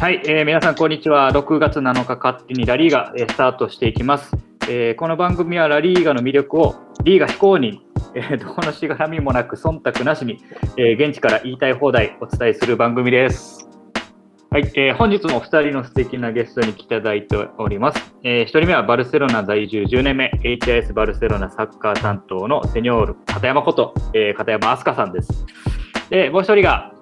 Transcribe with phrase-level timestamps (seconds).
[0.00, 1.32] はい、えー、皆さん、こんにちは。
[1.32, 4.36] 6月7日、勝手にラリーがスタートしていきます。
[4.68, 6.74] えー、この番組はラリーガの魅力を
[7.04, 7.78] リーガ非公認、
[8.14, 10.42] えー、どこのしがらみもなく忖度なしに、
[10.76, 13.68] えー、現地から言いたい放題お伝えする番組です。
[14.50, 18.14] はい、えー、本日もお二人の素敵なゲストに来ていただいております。
[18.24, 25.46] えー、1人目はバルセロナ在住10年目、HIS バルセロナサッカー担当のセニョール片山こと、えー、片山飛鳥さんです。
[26.10, 26.94] で、もう一人が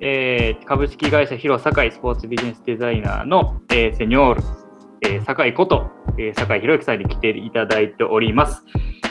[0.00, 4.42] えー、株式会社広堺スポーツビジネスデザイナーの、えー、セニョール、
[5.02, 8.62] えー、堺こと、えー、堺博之さんに来ていただいております。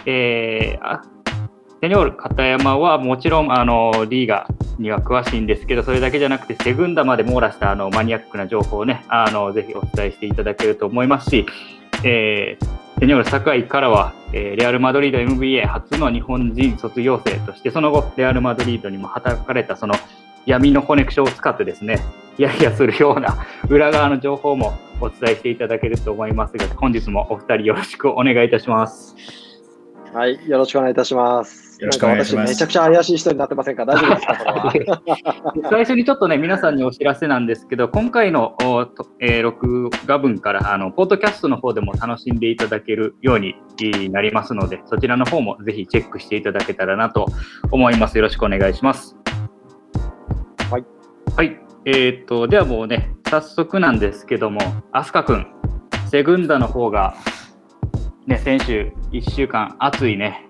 [0.05, 1.01] えー、
[1.81, 4.47] セニョール片山はもちろんあのリーガ
[4.79, 11.45] には詳しいんですけど、それだけじゃなくて、セグンダまで網羅したあのマニアックな情報をね、あのぜひお伝えしていただけると思いますし、
[12.03, 19.95] えー、セニョール堺からは、えー、レアル・マドリード MBA 初の日本人卒業生として、その後、レアル・マドリードにも働かれたその
[20.45, 21.99] 闇のコネクションを使ってですね、
[22.37, 23.37] ヒヤヒヤするような
[23.69, 29.15] 裏側の情報もお伝えしていただけると思いますが、本日もお二人よろしくお願いいたします。
[30.13, 31.65] はい、よろしくお願いいたします。
[31.81, 32.49] よろしくお願いします。
[32.51, 33.85] めちゃくちゃ怪しい人になってませんか？
[33.85, 35.53] 大丈夫ですか？
[35.69, 38.55] 最初にちょっとね、皆さんにお知らせなんですけど、今回の、
[39.19, 43.55] えー、録画文からあの、ポッドキャストの方でも楽しんでいただけるように
[44.09, 47.25] なりますので、そちらの方もぜひチェックしていただけたらなと
[47.71, 48.17] 思います。
[48.17, 49.17] よろしくお願いします。
[51.35, 51.59] はい。
[51.83, 54.61] えー、っと、ではもうね、早速なんですけども、
[54.93, 55.47] 飛鳥君、
[56.09, 57.13] セグンダの方が、
[58.25, 60.45] ね、先週1週間、熱いね、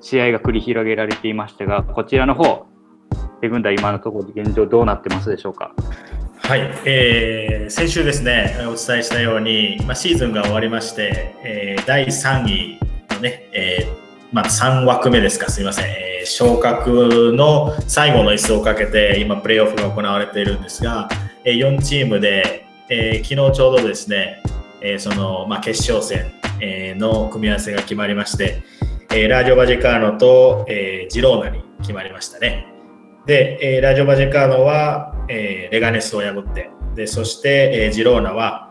[0.00, 2.66] 試合が繰り広げられていましたが、こちらの方、
[3.40, 5.72] セグンダ、今のところ現状どうなってますでしょうか？
[6.38, 12.78] はい、えー、先週ですね、お伝えしたように、まあ、シーズンが終わりまして、えー、第3位
[13.14, 13.86] のね、えー
[14.32, 15.86] まあ、3枠目ですか、すみません、
[16.26, 21.08] 昇格の最後の椅子をかけて今プレーオフが行われているんですが
[21.44, 24.42] 4チームで、えー、昨日ちょうどですね、
[24.80, 28.62] えー、その、まあ、決勝戦、えー、の組み合わせが決まりまして、
[29.14, 32.66] えラジョ・バジェカーノと、えジローナに決まりましたね。
[33.24, 38.65] で、えラジョ・バジェカーノは、えレガネスを破ってでそして、えジローナは、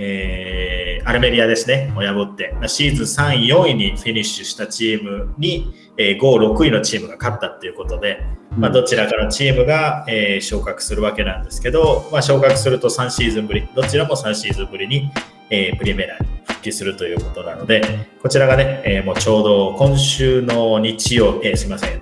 [0.00, 8.22] えー、アルメリアですね、を破って、シーズン3位、4位にフィニッシュしたチームに、えー、5、6位のチームが勝ったっていうことで、
[8.56, 15.10] まあ、どちらかのチームが、えー、昇格するわけなんですけど、まあ、昇格すると3シーズンぶり、どちらも3シーズンぶりに、
[15.50, 17.82] えー、プリメラに復帰するということなので、
[18.22, 22.00] こちらがね、えー、もうちょうど今週の日曜、えー、すみません、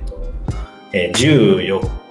[0.92, 2.05] えー、14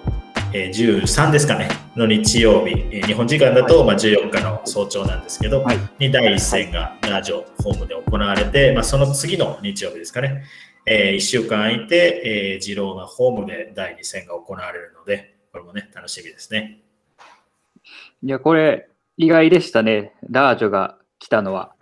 [0.58, 1.68] えー、13ですかね、
[1.98, 10.46] の日曜日、えー、日本時間だと、まあ、14日の早朝なんですけど、はい、に第1戦がラジオホームで行われて、まあ、その次の日曜日ですかね、
[10.86, 16.80] えー、1週間空いて、えー、ジローナホームで第2戦が行われるので、これもね、楽しみですね。
[18.24, 18.88] いや、これ、
[19.18, 21.74] 意外でしたね、ラージョが来たのは。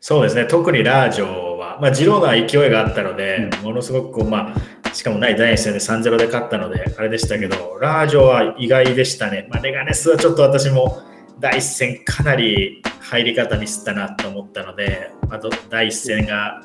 [0.00, 9.48] そうですね、特にラージョは、まあ、ジローナは勢いがあったので、うん、ものすごくこう、まあ、しかもない第1戦で3-0で勝ったので、あれでしたけど、ラージョは意外でしたね。
[9.50, 11.02] まあ、レガネスはちょっと私も
[11.40, 16.62] 第1戦かなり入り方ミスったなと思ったので、あと第1戦が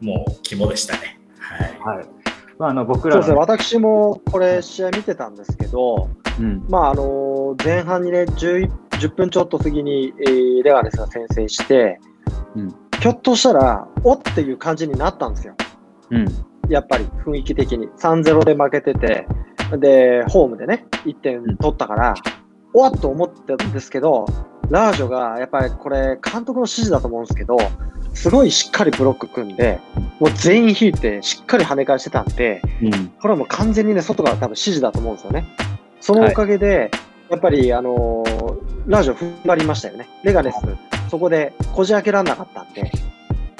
[0.00, 1.20] もう肝でしたね。
[1.38, 1.96] はい。
[1.96, 2.06] はい
[2.58, 6.10] まあ、あの僕らそうですね、私もこれ、試合見てたんですけど、
[6.40, 12.00] うん、まああの前半にね10、10分ちょっと過ぎに、えー、レガネスが先制して、
[12.56, 15.54] うん、ひょっとしたら、おっていう感じになったんですよ。
[16.10, 16.26] うん、
[16.68, 19.26] やっぱり雰囲気的に3-0で負けてて、
[19.78, 22.14] で、ホームでね、1点取ったから、
[22.74, 24.26] おわっと思ってたんですけど、
[24.70, 27.56] ラージョがやっぱりこれ、監督の指示だと思うんですけど、
[28.14, 29.80] すごいしっかりブロック組んで、
[30.18, 35.44] もう全員引いてしっかり跳ね返してたんで、うん、これはもう完全にね、外から多分指示だと思うんですよね。
[36.00, 36.90] そのおかげで、はい、
[37.30, 40.08] やっぱり、あのー、ラージョ踏ん張りましたよね。
[40.24, 40.56] レガネス、
[41.08, 42.90] そこでこじ開けられなかったんで、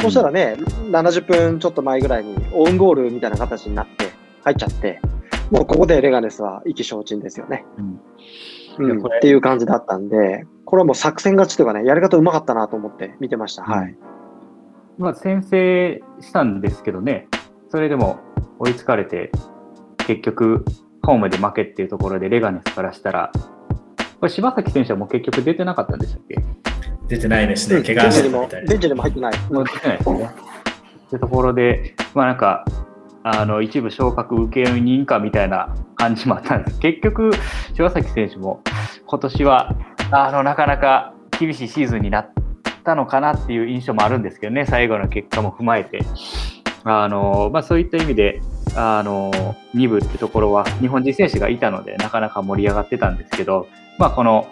[0.01, 0.57] そしたらね、
[0.91, 4.11] 70分ちょっと前ぐらいにオウンゴールみたいな形になって
[4.45, 5.01] 入っちゃって、
[5.51, 7.65] もうここでレガネスは意気消沈ですよね。
[7.79, 13.63] うん、うん、っていう感じだったんで、これはもう作戦勝ちというかね、やり方うまかったなと思って見てました。
[13.63, 13.97] はい。
[14.99, 17.29] まあ、先制したんですけどね、
[17.71, 18.19] それでも
[18.59, 19.31] 追いつかれて、
[20.07, 20.65] 結局、
[21.03, 23.33] ホームで負けっていうところで、レガネスからしたら、
[24.21, 26.37] これ柴崎選手はもう結局出てなかったんでしたっけ？
[27.09, 29.33] 出てないですね、怪我してたみたいベンチにも入ってない。
[29.51, 30.31] もう出てないですね。
[31.07, 32.65] ってところで、まあなんか、
[33.25, 37.31] あの一部昇格受け認可みたいな感じもあったんです結局、
[37.75, 38.63] 柴崎選手も
[39.07, 39.75] 今年は
[40.11, 42.31] あのなかなか厳しいシーズンになっ
[42.85, 46.01] たのかなっていう印象もあるんですけどね、最後の結果も踏まえて。
[46.85, 48.41] あのまあ、そういった意味で、
[48.77, 49.31] あの
[49.75, 53.67] 2部ってところは日本人選手がいたのでなかなか盛り上がってたんですけど
[53.99, 54.47] まあ、この、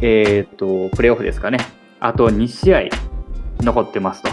[0.00, 1.58] えっ、と、プレーオフですかね、
[2.00, 2.82] あと2試合
[3.60, 4.30] 残ってますと。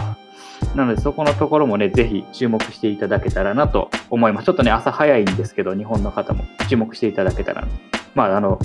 [0.76, 4.46] なので、そこのところもね、ぜひ注目していただけたらなと思います。
[4.46, 7.66] ちょっとね、朝早いんですけど、日本の方も注目していただけたら
[8.14, 8.58] まあ、あの、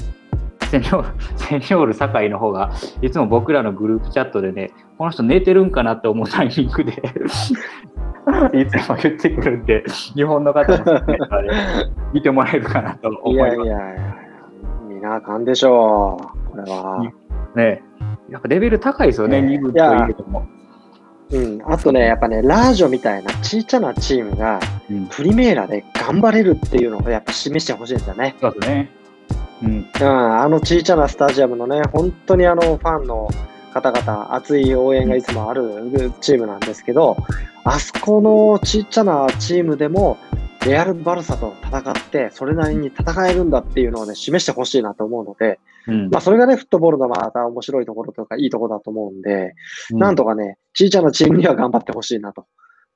[0.67, 2.71] セニョール堺の方が、
[3.01, 6.91] いつも僕らのグループチャットでね、この人寝てるんかなって思うタイミングで
[8.59, 11.03] いつも言ってくるんで、日本の方も、ね、
[12.13, 13.55] 見てもらえるかなと思います。
[13.55, 14.15] いやいやいや、
[14.89, 17.13] 見なあかんでしょう、これは。
[17.55, 17.81] ね
[18.29, 20.45] やっぱレベル高いですよね、2部といえども。
[21.29, 24.59] うん、あとね、やっぱね、ラージョみたいなちっちゃなチームが、
[25.09, 28.35] プリメーラで頑張れるっていうのをやっぱ示してほしいんですよね。
[28.39, 28.89] そうですね。
[29.63, 33.29] うん、あのちっちゃなスタジアムのね、本当にあのファンの
[33.73, 37.17] 方々、熱い応援がいつもあるチームなんですけど、
[37.63, 40.17] あそこのちっちゃなチームでも、
[40.65, 49.53] レアル・バルサと戦って、それなりに戦えるんだっていうのをね、示してほしいなと思うので、うん、まあ、それがね、フットボールのまた面白いところとか、いいところだと思うんで、
[49.91, 52.45] うん、なんとかね、ちっちゃなチームには頑張ってほしいなと、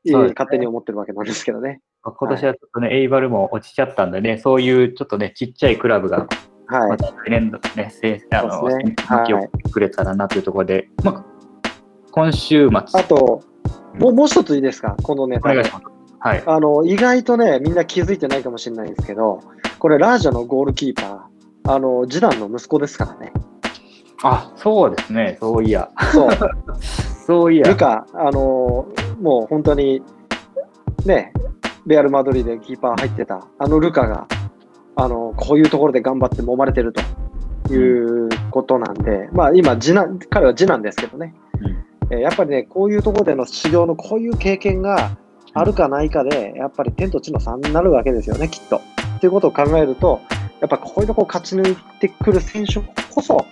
[0.05, 1.79] ね、勝手に思ってるわけなんですけどね。
[2.03, 6.27] 今年はちょっとね、はい、エイバルも落ちちゃったんでね、そういうちょっとね、ちっちゃいクラブが
[6.71, 7.91] はい、また来年度ね、
[8.31, 8.95] あの、ね、
[9.27, 11.25] 気をくれたらなというところで、まあ、
[12.11, 12.77] 今週末。
[12.99, 13.43] あと、
[13.99, 15.51] もうもう一ついいですか、このネタ。
[15.51, 16.00] お願いします。
[16.23, 19.41] はい、あの意外とね、みんな気づいてないかもしれないんですけど、
[19.79, 23.33] これ、ラージャのゴールキーパー、あの次男の息子ですからね。
[24.21, 25.89] あ、そうですね、そういや。
[26.13, 26.29] そう。
[27.25, 27.67] そういや。
[27.67, 28.87] ルカ、あの
[29.19, 30.03] もう本当に、
[31.07, 31.33] ね、
[31.87, 34.27] レアル・マドリーでキーパー入ってた、あのルカが、
[34.95, 45.17] あのこういうところで頑張って揉まれてるということなんで、まあ今次男、彼は次男ですけどね、うん、えー、やっぱりね、こういうところでの修行のこういう経験が
[45.53, 48.81] あるかないかで、やっぱり天と地の差になるわけですよね、きっと。
[49.19, 50.21] ということを考えると、
[50.59, 52.79] やっぱこういうところを勝ち抜いてくる選手
[53.13, 53.45] こそ、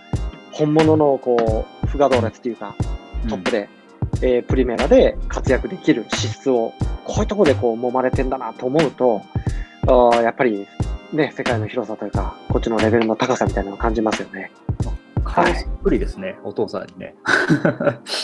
[0.51, 2.75] 本物のこう、不可動列というか、
[3.27, 3.69] トップで、
[4.21, 6.73] うん、えー、プリメラで活躍できる資質を、
[7.05, 9.21] こういうところでこう揉まれてんだなと思うと、
[9.87, 10.67] あやっぱり
[11.11, 14.51] ね、世界の広さというか、こっちのレベルの高さみたいなのを感じますよね。
[15.23, 17.15] 顔そっくりですね、はい、お父さんにね。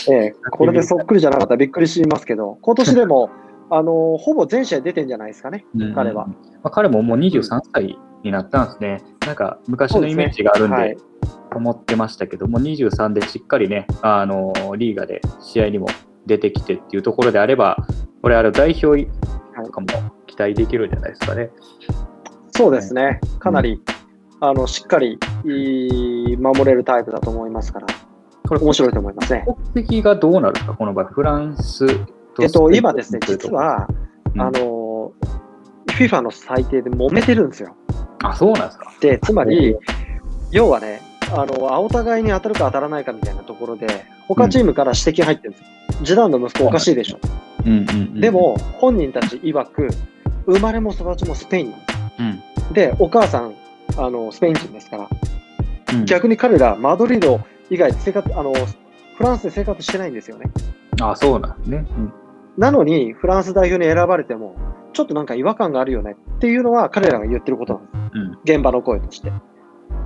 [0.10, 3.30] ええ、これでそっくりじゃなかったらびっくりしますけど、今年でも、
[3.70, 5.66] あのほぼ全試合出てんじゃないですかね、
[5.96, 6.28] 彼は。
[6.28, 6.36] ま
[6.66, 9.04] あ、彼ももう23歳になったんですね。
[9.26, 10.98] なんか昔のイメージがあるんで、
[11.56, 15.88] 思ってましたけども、ねはい、23でしっかりね、あのリーガで試合にも
[16.26, 17.88] 出てきてっていうところであれば、
[18.22, 19.06] これ、代表
[19.64, 19.88] とかも
[20.26, 21.50] 期待できるんじゃないですかね。
[22.52, 23.84] そうですね、かなり、うん、
[24.42, 25.20] あのしっかり
[26.40, 27.88] 守れるタイプだと思いますから、
[28.48, 29.46] これ面白いと思いますね。
[29.74, 31.86] 国籍がどうなるか、この場合、フランス
[32.42, 33.88] えっと、今ですね、実は、
[34.34, 35.12] うん、あの、
[35.88, 37.76] FIFA の裁定で揉めてるんですよ。
[38.24, 38.92] あ、そうなんですか。
[39.00, 39.76] で、つまり、
[40.52, 41.02] 要はね、
[41.34, 45.68] あの、お互いに当たるか当たらないかみたいなところで、他チームから指摘入ってるんですよ。
[46.00, 47.20] うん、次男の息子おかしいでしょ。
[47.66, 49.90] うんうんうん、でも、本人たち曰く、
[50.46, 51.96] 生まれも育ちもスペインなんです
[52.68, 53.56] うん、で、お母さん、
[53.98, 55.10] あのスペイン人ですから、
[55.94, 58.54] うん、逆に彼ら、マドリード以外生活あの、
[59.18, 60.46] フランスで生活してないんですよね。
[61.02, 61.86] あそうなんですね。
[61.98, 62.14] うん、
[62.57, 64.56] なのに、フランス代表に選ばれても、
[64.94, 68.56] ちょっとなんか違和感があるよねっていうのは、彼らが言ってることなんです。
[68.56, 69.31] 現場の声として。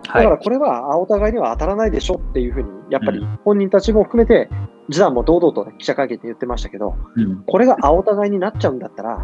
[0.03, 4.49] だからこれはお互いには当たらないでしょっていうふうに、やっぱり本人たちも含めて、
[4.91, 9.19] 次男も堂々と、ね、記者会見で言ってましたけど、うん、これがお互いになっちゃうんだったら、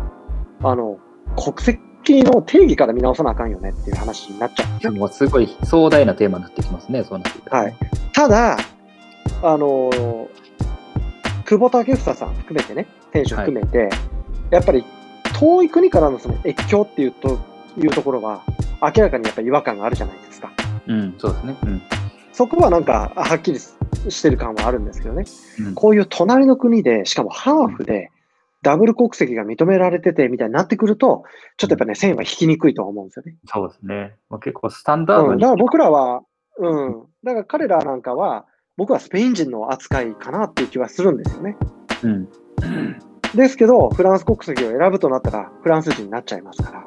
[0.61, 1.00] あの
[1.35, 4.93] 国籍の定義から見直さなあかんよねっていう話になっちゃう。
[4.93, 7.75] もうすごい壮大なテーマになってきますね、そうなってはい、
[8.13, 8.57] ただ、
[9.41, 10.27] あのー、
[11.45, 12.85] 久保建英さん含めてね、
[13.15, 13.89] 選手含めて、はい、
[14.51, 14.84] やっぱり
[15.39, 17.39] 遠い国からのその越境っていうと
[17.77, 18.43] いうところは、
[18.81, 20.51] 明らかにやっぱり違和感があるじゃないですか。
[20.88, 21.57] うん、そうですね。
[21.63, 21.81] うん、
[22.34, 25.24] そこはなんか、はっきりしてる感はあるんですけどね、
[25.60, 28.12] うん、こういう隣の国で、しかもハーフで、
[28.62, 31.24] ダブル国籍が認められててみたいになってくると、
[31.57, 33.36] ちょっとやっぱね、線は引きにくいと思うんですよね。
[33.45, 34.15] そうですね。
[34.29, 36.24] まあ、結構スタンダード、うん、だから僕らは、
[36.57, 37.03] うん。
[37.24, 38.45] だから彼らなんかは、
[38.77, 41.57] 僕はスペイン人の扱いかなっていう気はするんですよね。
[42.03, 42.29] うん。
[43.35, 46.83] ですけど、フランス国籍を選ぶとなったら、フランス人になっちゃいますから。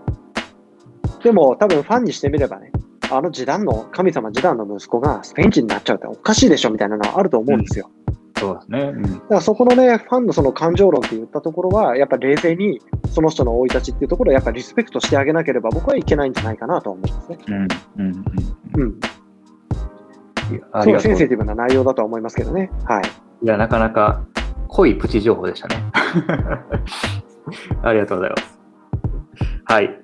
[1.23, 2.73] でも、多分ファンにしてみればね、
[3.11, 7.91] あの時短の、神様時短の息子がスペイン人になっちゃうっておかしいでしょみたいなのはあると思うんですよ。
[7.93, 8.09] うん
[8.39, 8.81] そうですね。
[8.81, 17.39] うん、だからそこのね、ファンのその感情論って言ったところは、やっぱり冷静にその人の生い立ちっていうところをやっぱりリスペクトしてあげなければ僕はいけないんじゃないかなと思いますね。
[17.49, 17.55] うん。
[17.57, 17.69] うん。
[18.77, 18.83] うん。
[18.83, 19.01] うん。
[20.83, 22.71] そうセンシティブな内容だとは思いますけどね。
[22.85, 23.03] はい。
[23.43, 24.25] いや、なかなか
[24.69, 25.83] 濃いプチ情報でしたね。
[27.83, 28.59] ありがとうございます。
[29.65, 30.01] はい。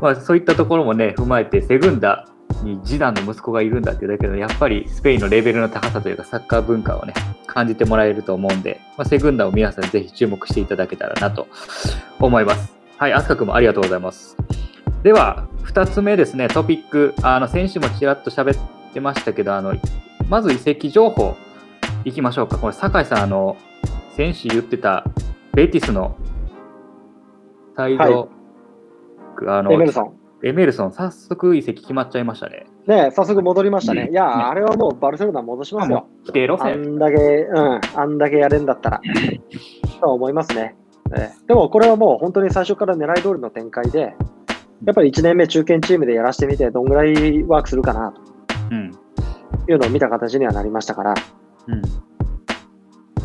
[0.00, 2.26] まあ、そういったところもね、踏まえて、セグンダ
[2.62, 7.12] にジダンの息子がいるんだっていうだけでやっぱりスペインのレベルの高さというかサッカー文化をね
[7.46, 11.46] 感じてもらえると思うんで、まあ、セグンダを皆さんぜひ注目していただけたらなと
[12.18, 12.74] 思います。
[12.96, 14.36] はい、飛鳥君もありがとうございます。
[15.02, 19.74] では、2つ目ですね、トピック、あの選手もちらっと喋ってましたけど、あの
[20.28, 21.36] まず移籍情報
[22.04, 22.56] いきましょうか。
[22.56, 23.56] これ、酒井さん、あの
[24.16, 25.04] 選手言ってた
[25.54, 26.16] ベティスの
[27.76, 30.14] サイド、はい、あのエメルソン。
[30.44, 32.66] エメルソン、早速移籍決まっちゃいましたね。
[32.86, 34.08] ね早速戻りましたね。
[34.10, 36.06] いや、ね、あれはもうバルセロナ戻しますよ。
[36.60, 39.00] あんだけ、うん、あんだけやれんだったら。
[40.00, 40.76] と思いますね。
[41.10, 44.14] ねでもこれはもう本当に最初から狙い通りの展開で、
[44.84, 48.20] やっぱり1年目中堅チームでやらせてみて、どんぐらいワークするかなと、
[48.70, 48.92] うん、
[49.68, 51.14] いうのを見た形にはなりましたから、
[51.66, 52.13] うん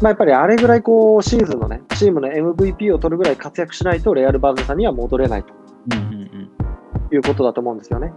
[0.01, 5.53] まあ、やっぱりあれぐらいこうシーズンのね、チームの MVP を取るぐらい活躍しないと、レアル・バルサには戻れないと、
[7.13, 8.13] いうことだと思うんですよね。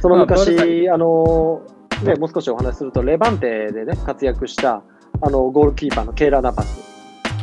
[0.00, 1.62] その昔、あの
[2.02, 4.82] ね、もう少しお話しすると、レバンテでね、活躍した
[5.20, 6.80] あのゴールキーパーのケイラ・ナバス、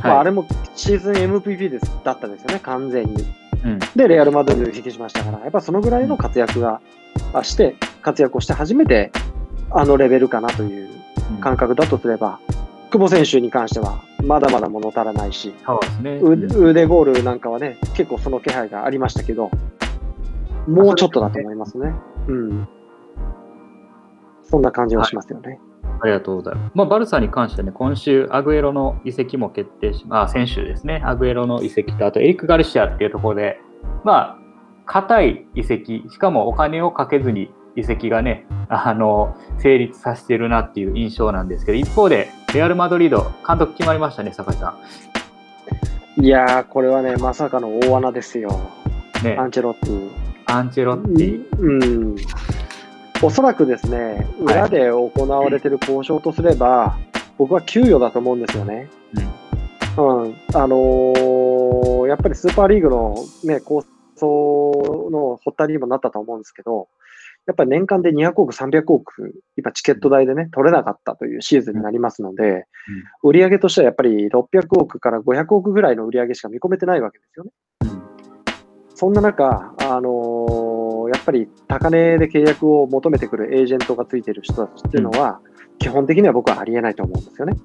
[0.01, 3.25] はい、まあ、あれもシーズン MVP ですだったんですよね、完全に。
[3.63, 6.81] うん、で、レアル・マドリード引きしましたから、やっぱそのぐらいの活躍が
[7.41, 9.11] して、活躍をして初めて
[9.71, 10.89] あのレベルかなという
[11.39, 12.39] 感覚だとすれば、
[12.93, 19.49] 久保選手に関しては、まだまだ物足らないし、そうですね、腕ゴールなんかはね、結構その気配がありましたけど、
[20.67, 21.91] もうちょっとだと思いますね。
[22.27, 22.67] うん。
[24.43, 25.49] そんな感じはしますよね。
[25.49, 25.59] はい、
[26.01, 26.71] ありがとうございます。
[26.75, 33.59] まあ、バルサに関してね、今週、アグエロの移籍も決定し、まあ、先週ですね、アグエロの移籍と、あとエリック・ガルシアっていうところで、
[34.03, 34.39] まあ、
[34.85, 44.77] 硬い移籍、しかもお金をかけずに移籍がね、あの、成立させてるなっていう印象なんですけど、一方で、レアル・マドリード、監督決まりましたね、酒井さ
[46.19, 46.23] ん。
[46.23, 48.61] いやー、これはね、まさかの大穴ですよ。
[49.23, 50.11] ね、アンチェロッティ。
[50.45, 51.45] アンチェロッティ。
[51.57, 52.15] うん。
[53.23, 58.87] おそらくですね、裏で行われてる交渉とすれば、はい、僕は給与だと思うんですよね。
[59.97, 60.23] うん。
[60.23, 63.83] うん、あのー、やっぱりスーパーリーグのね、構
[64.15, 66.87] 想の発端にもなったと思うんですけど、
[67.45, 72.65] やっぱり年間で200億、300億、今チケット代でね、取れなかったというシーズンになりますので、
[73.23, 77.51] うん、売上としてはやっぱり600億から500億ぐらいの売上しか見込めてないわけですよね。
[77.81, 78.01] うん、
[78.95, 87.55] そんな中、あのー、やっぱり高値で契約を求めてくるエージェントがついている人たちっていうのは、うん、基本的には僕はありえないと思うんですよね。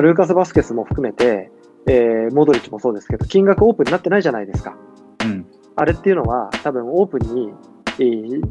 [0.00, 1.50] ルーカス・バスケスも含めて、
[1.86, 4.74] えー、モドリッチもそうですけど、金額オープンになってないじゃないですか。
[5.22, 5.46] うん、
[5.76, 7.75] あれっていうのは、多分オープンにえー、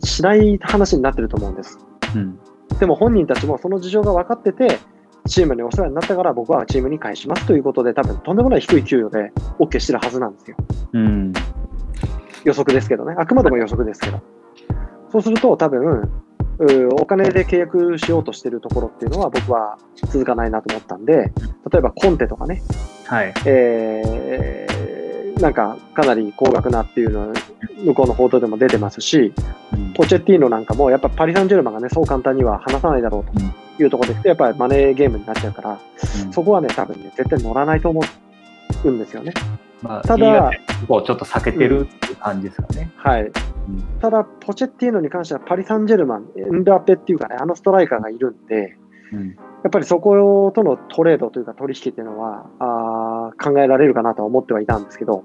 [0.03, 1.79] しない話になってると思うんです。
[2.15, 2.39] うん、
[2.79, 4.79] でも本人たちもその事情が分かってて、
[5.27, 10.57] チームにお世話になったから僕はチームに返しますということで、多分とんでもない低い給与で OK してるはずなんですよ。
[10.93, 11.33] うん、
[12.43, 14.21] 予測ですけどね、あくまでも予測ですけど。
[15.11, 16.11] そうすると多分、
[16.99, 21.33] お金で契約しようとしてるところっていうのは僕は続かないなと思ったんで、
[21.71, 22.61] 例えばコンテとかね、
[23.05, 24.74] はいえー、
[25.39, 27.33] なんかかなり高額なっていうのは
[27.83, 29.33] 向こうの報道でも出てますし、
[29.95, 33.37] ポチェッティーノなんかも、やっぱパリ・サンジェルマンがね、そう簡単には離さないだろう
[33.77, 35.79] というところで、やっぱりマネーゲームになっちゃうから、
[36.31, 38.01] そこはね、多分ね、絶対乗らないと思
[38.83, 39.33] うんですよね。
[39.81, 40.51] まあ、ただ、
[40.87, 42.91] こうちょっと避けてるっていう感じですかね。
[42.95, 43.31] うん、はい。
[44.01, 48.77] ただ、ポチェッティーノに関してはパリ・サンジェルマン、エンダーペっていうかね、あのストライカーがいるんで、
[49.13, 49.33] うん、や
[49.67, 55.23] っぱりそことのトレードというか取引っていうのはあ考えられるかなとは思ってはいたんですけど、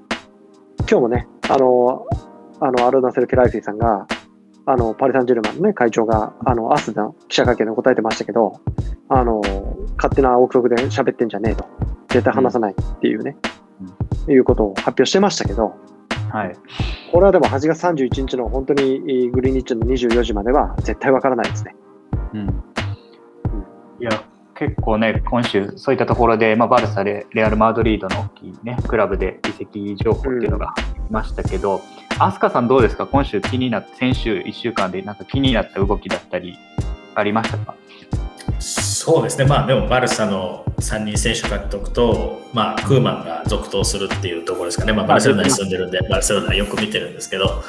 [0.80, 2.06] 今日もね、あの
[2.62, 4.06] あの、アルナセル・ケライフィさんが、
[4.66, 8.60] あの、パリ・サンジェルマンのね、会長が、あの、アスの記者会見で答えてましたけど、
[9.08, 9.40] あの、
[9.96, 11.64] 勝手な憶測で喋ってんじゃねえと。
[12.10, 13.36] 絶対話さないっていうね、
[14.26, 15.74] うん、いうことを発表してましたけど、
[16.30, 16.52] はい。
[17.10, 21.74] これはでも8月31日の本当にグリーンニッチの24時までは絶対わからないですね。
[22.34, 22.62] うん。
[24.00, 31.82] いや、結構ね、今週、そういったところで、まあ、バルサでレアル・マドリードの大きい、ね、クラブで移籍情報っていうのがありましたけど、うん
[32.20, 33.06] 飛鳥さんどうですか？
[33.06, 36.54] 今週気になって、先週1週間でなんか気になった動きだったり
[37.14, 37.74] ありましたか？
[38.58, 47.62] そうですね、まあでもバルサの3人選手獲得と、まあ、クーマンが続投するっていうところですかね、まあ、バルセロナに住んでるんで、バルセロナよく見てるんですけど、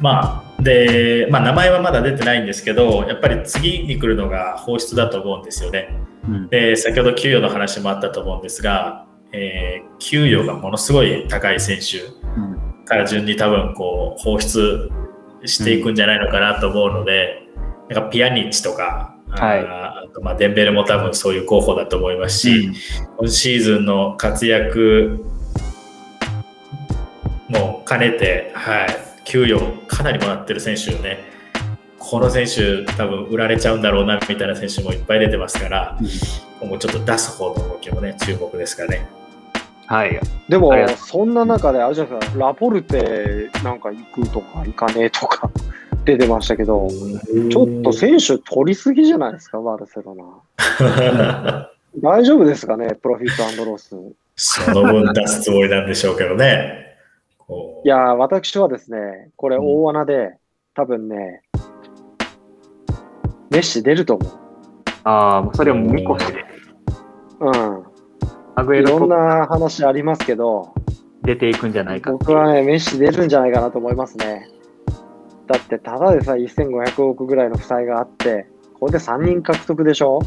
[0.00, 5.88] まあ、で、まあ、名前はまだ出てないんですけど、やっぱり次に来るのが放出だと思うんですよね。
[6.28, 12.00] うん、で、先ほど給与の話もあったと思うんですが、えー、給与がものすごい高い選手
[12.84, 14.88] から順に多分こう放出
[15.44, 17.48] していくんじゃないのかなと思うので、
[17.88, 22.74] うん、なんかピアニッチとか、はい、あとまあデンベルも多分そういう候補だと思いますし、うん、
[23.18, 25.24] 今シーズンの活躍
[27.48, 31.18] も兼ねて、はい、給与かなりもらってる選手をね、
[31.98, 35.98] この選手、多分売られちゃうんだろうなみたいな選手もいっぱい出てますから、
[36.62, 39.06] うん、もうちょっと出す方の動きもね、注目ですかね。
[39.86, 40.20] はい。
[40.48, 45.50] でも、そんな中で、あれじゃないですか、ラポルテなんか行くとか行かねえとか
[46.04, 46.88] 出てましたけど、
[47.50, 51.68] ちょっと選手取りすぎじゃないですか、バルセロナ。
[52.02, 53.96] 大丈夫ですかね、プロフィットロス。
[54.36, 56.93] その分出すつもりなんでしょうけどね。
[57.84, 60.32] いや、私はですね、これ大穴で、うん、
[60.74, 61.42] 多分ね、
[63.50, 64.32] メッシ出ると思う。
[65.04, 66.44] ああ、それを見越して。
[67.40, 68.76] うん。
[68.76, 70.74] いろんな話ありますけど、
[71.22, 74.48] 出ていくんじゃないか僕はね、メッシ出るんじゃないかなと思いますね。
[75.46, 78.46] だって、ただでさえ1500億ぐらいの負債があって、
[78.78, 80.20] これで3人獲得でしょ？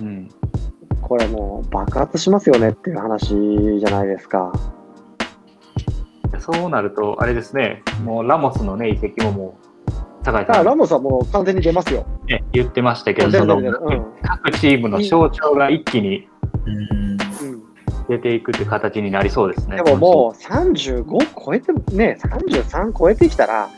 [0.00, 0.28] うん。
[1.00, 3.28] これもう爆発しますよねっていう話
[3.78, 4.52] じゃないですか。
[6.40, 12.06] そうなると、あれですね、もうラモスのね、移籍ももう、高いさラモスはもう完全に出ますよ。
[12.26, 16.28] ね、言ってましたけど、その、うん、各チームの象徴が一気に
[18.08, 19.76] 出ていくという形になりそうですね。
[19.76, 21.04] でももう35
[21.44, 23.68] 超えて、ね、33超えてきたら、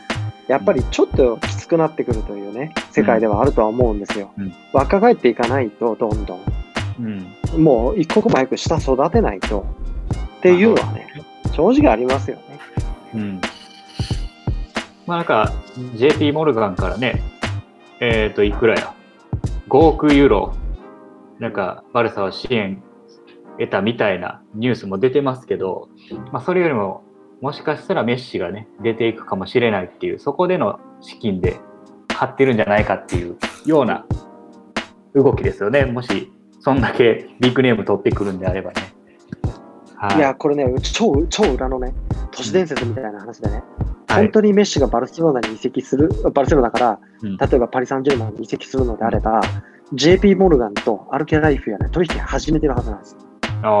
[0.47, 4.31] やっぱりちょっときつくなってくるというね、世界ではあるとは思うんですよ。
[4.37, 6.39] うん、若返っていかないと、どんどん。
[6.99, 9.65] うん、もう一刻も早く下育てないと。
[10.37, 11.07] っていうのはね、
[11.57, 12.59] 正直ありますよね。
[13.15, 13.41] うん。
[15.07, 15.51] まあなんか、
[15.95, 17.23] JP モルガンからね、
[17.99, 18.93] えっ、ー、と、いくらや、
[19.67, 20.53] 5億ユーロ、
[21.39, 22.83] なんか、バルサは支援
[23.59, 25.89] 得たみたいなニュースも出てますけど、
[26.31, 27.03] まあ、それよりも、
[27.41, 31.59] もしかしたらメッシがね、出ていくかもしれないっていう、そこでの資金で
[32.07, 33.35] 買ってるんじゃないかっていう
[33.65, 34.05] ような
[35.15, 35.85] 動きですよね。
[35.85, 38.96] もし、そんだけビッグネーム取ってくるんであればね。
[39.99, 41.93] はい、いや、これね、超、超裏のね、
[42.31, 43.63] 都市伝説みたいな話でね、
[44.07, 49.41] 本当にメッシがバルセロナに移籍する、バルセロナから、例えばパリ・サンジェルマンに移籍するのであれば、
[49.93, 53.17] JP モルガンとアルケライフやね、取引始めてるはずなんです。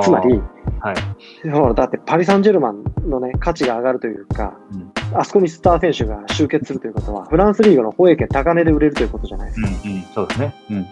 [0.01, 0.41] つまり、
[0.79, 9.67] はい、だってパリ・サンジェルマンの、ね、価値が上がるというか、うん、あそこにスター選手が集結するということは、フランスリーグの放映権高値で売れるということじゃないですか。
[9.67, 10.85] うんうん、そうですね、うん、っ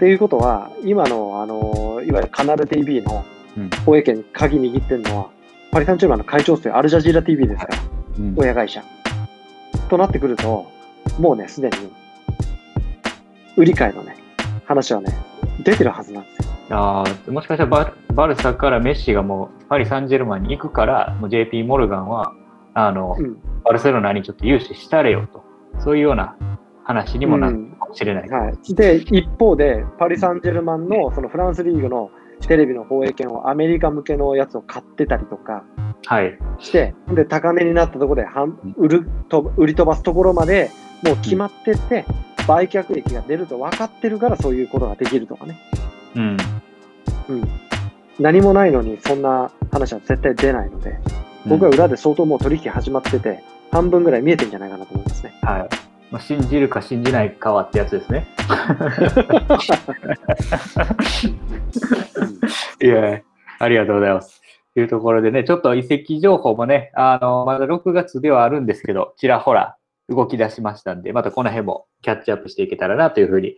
[0.00, 3.24] ていうことは、今のあのいわゆるカナル TV の
[3.84, 5.30] 放映権、鍵握ってるのは、
[5.70, 7.78] パリ・サンジェルマンの会長室アルジャジーラ TV ですから、
[8.18, 8.82] うん、親会社。
[9.88, 10.66] となってくると、
[11.18, 11.76] もうね、すでに
[13.56, 14.16] 売り買いのね、
[14.64, 15.16] 話はね、
[15.62, 16.56] 出てるはずなんですよ。
[16.68, 22.32] あもしかしたらババルサからメッシがもうパリ・サンジェルマンに行くからもう JP モルガンは
[22.74, 25.44] あの、うん、バルセロナにちょっと融資したれよと。
[25.78, 26.36] そういうような
[26.84, 35.64] 話にもなるかもしれない、うん、はい、で一方でパリ・サンジェルマンのそのフランスリーグのテレビの放映権をアメリカ向けのやつを買ってたりとか
[36.58, 38.28] して、はい、で高値になったところで
[38.76, 40.70] 売ると売り飛ばすところまで
[41.02, 42.04] もう決まってて、
[42.46, 45.58] 売却益が出ると分かってるからそういうことができるとかね。
[46.14, 46.36] うん。
[47.28, 47.48] うん。
[48.18, 50.98] 何もないのにそんな話は絶対出ないので、
[51.46, 55.34] 僕は裏で相当もう取引始まってて、半分ぐらい見えてんじゃないかなと思いますね。
[55.42, 55.68] はい。
[56.10, 58.28] まあ、信じるか信じないかはってやつですね。
[62.82, 63.20] いや、
[63.58, 64.42] ありがとうございます。
[64.74, 69.76] というところでね、ちょっと遺跡情報もね、あの、まだ6月ではあるんですけど、ちらほら
[70.08, 73.56] 動き出しましたんで、またこの辺もキャッチアップしていけたらなというふうに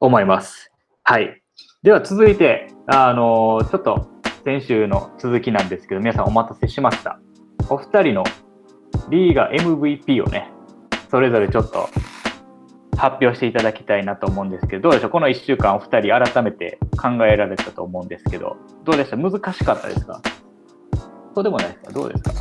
[0.00, 0.72] 思います。
[1.02, 1.42] はい。
[1.82, 4.08] では続いて、あのちょっと
[4.44, 7.20] 先週の続きなんですけど、皆さんお待たせしました。
[7.68, 8.24] お二人の
[9.10, 10.50] リーガ MVP をね、
[11.14, 11.88] それぞれちょっと
[12.96, 15.10] 発表していただきたいなと思うんですけど、どうでしょう？
[15.10, 19.16] この1週間お二人改めて考えられたと思うんですけど、どうでした？
[19.16, 20.20] 難しかったですか？
[21.36, 21.92] そうでもないですか？
[21.92, 22.32] どうですか？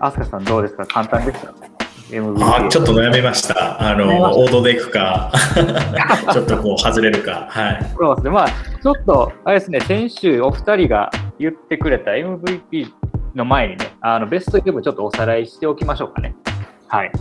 [0.00, 0.84] アスカさんどうですか？
[0.86, 3.80] 簡単でしたあちょっと悩みました。
[3.88, 5.32] あの、王道でいくか、
[6.32, 7.46] ちょっとこう外れるか。
[7.48, 7.86] はい。
[7.96, 8.30] そうですね。
[8.30, 12.92] まあ、ちょっと、あれですね、先週お二人が言ってくれた MVP
[13.34, 16.34] の前にね、あのベストイレブンちょっとおさらいしておきましょうかね。
[16.88, 17.12] はい。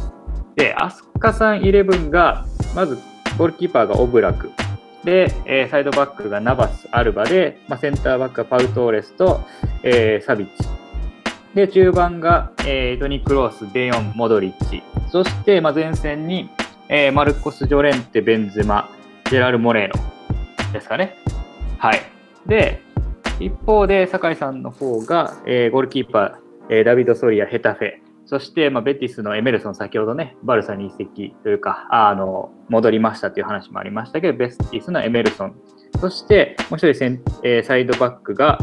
[0.56, 2.45] で、アスカさんイレブンが、
[2.76, 2.97] まず、
[3.38, 4.52] ゴールキーパーがオブラク。
[5.04, 9.41] で、えー、サイドバックがナバス、アルバで、まあ、センターバックがパウトーレスと、
[9.84, 10.69] えー、サビッチ。
[11.56, 14.84] で、中盤が、えー、トニ・クロース、デヨン、モドリッチ。
[15.10, 16.50] そして、まあ、前線に、
[16.89, 18.89] えー、マルコス・ジョレンテ、ベンゼマ、
[19.30, 21.15] ジェラル・モレーノですかね。
[21.78, 22.02] はい。
[22.45, 22.82] で、
[23.41, 26.34] 一方で、酒井さんの方が、えー、ゴールキーパー、
[26.69, 27.91] えー、ダビド・ソリア、ヘタフェ。
[28.25, 35.56] そして、まあ、ベティスのエメルソン、先ほどね、バルサに移籍というか、あの、戻りましたという話もありましたけど、ベティスのエメルソン。
[35.99, 38.60] そして、もう一人セン、えー、サイドバックが、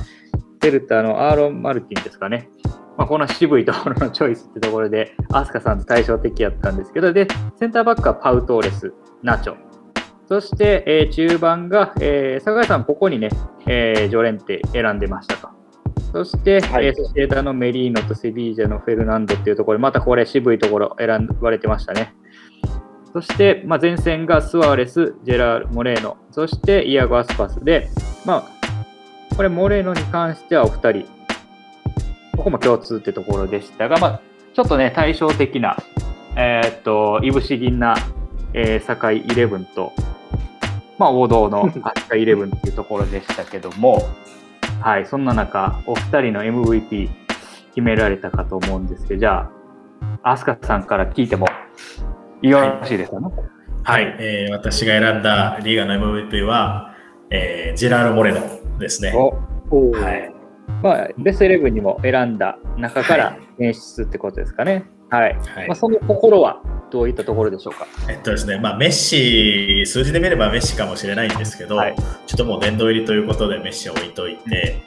[0.61, 2.49] デルタのアーロン・マルティンですかね。
[2.97, 9.68] まあ、この渋いところのチョイスってところで、アスカさんと対照的やったんですけど、で、センターバックはパウトーレス、ナチョ。
[10.29, 13.31] そして、えー、中盤が、えー、坂井さん、ここにね、
[13.67, 15.49] えー、ジョレンテ選んでましたと。
[16.13, 22.15] そして、はい、えー、ソシエダのメリーノとセビージャのフェルナンドっていうところ、またこれ渋いところ選ばれてましたね。
[23.15, 27.89] そして、まあ、前線がスワーレス、ジェラール・モレーノ、そしてイアゴ・アスパスで、
[28.27, 31.09] まあ、これ、モレーノに関してはお二人、
[32.37, 34.21] ここも共通ってところでしたが、まあ、
[34.53, 35.77] ちょっとね、対照的な、
[36.37, 37.97] えー、っと、いぶし銀な、
[38.53, 39.93] えー、堺イレブンと、
[40.99, 44.03] まあ、王道のアスカイレブンっていうところでしたけども、
[44.83, 47.09] はい、そんな中、お二人の MVP
[47.71, 49.49] 決められたかと思うんですけど、じゃ
[50.23, 51.47] あ、アスカさんから聞いても
[52.43, 53.29] よろしいですかね？
[53.85, 56.95] はい、はい、えー、私が選んだリーガの MVP は、
[57.31, 58.41] えー、ジェラール・モレノ
[58.79, 59.13] ですね。
[59.13, 60.35] はい。
[60.83, 64.73] まあ、ベストイレブンにも選んだ中から演出ってことですかね。
[64.73, 64.85] はい。
[65.11, 67.87] はい、まあ、その心はどういったところでしょうか？
[68.11, 74.83] えっとですね、まあ、メッシ、数字で見ればメッシかもしれないんですけど、はい、ちょっともう殿堂入りということでメッシを置いといて、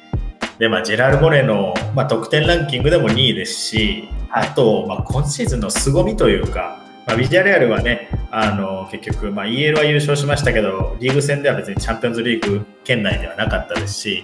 [0.59, 14.23] で、まあ、ジェラール・モレの、まあ、得点ランキングでも2位ですし、あと、まあ、今シーズンの凄みというか、まあ、ビジュアルアルはね、あの結局、まあ、EL は優勝しましたけど、リーグ戦では別にチャンピオンズリーグ圏内ではなかったですし、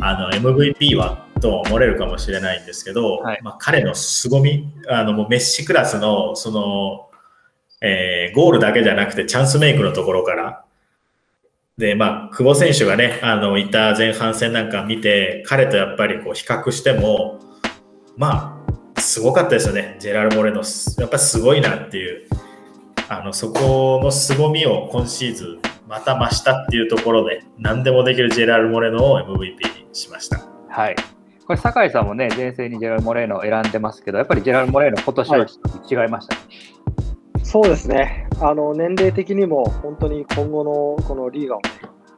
[0.00, 7.10] あの MVP はと思われるかもしれないんですけど、はい、まあ、彼の凄み、あのもうメッシクラスのその、
[7.86, 10.64] えー、ゴールだけじゃなくてチャンスメイクのところから、
[11.76, 17.40] で、まあ、久保選手がね、あの、いた前半戦なんか見て、彼とやっぱりこう比較しても、
[18.16, 18.64] ま
[18.96, 20.62] あ、すごかったですよね、ジェラル・モレノ。
[20.98, 22.26] やっぱりすごいなっていう、
[23.10, 30.40] あの、そこの凄みを今シーズン、また増したっていうところで、何でもできるジェラル・モレノを MVP にしました。
[30.70, 30.96] はい。
[31.46, 36.40] これ、酒井さんもね、前世にジェラル・モレーノを選んでますけど、やっぱりジェラル・モレーノ、今年は違いました、ね
[37.34, 38.28] はい、そうですね。
[38.40, 40.72] あの、年齢的にも、本当に今後の
[41.06, 41.70] このリーガを、ね、